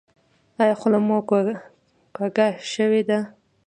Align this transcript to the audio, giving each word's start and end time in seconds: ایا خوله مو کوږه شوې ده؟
ایا 0.61 0.75
خوله 0.79 0.99
مو 1.07 1.17
کوږه 2.15 2.47
شوې 2.71 3.01
ده؟ 3.09 3.19